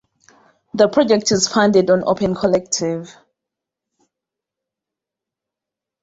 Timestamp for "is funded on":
1.31-2.01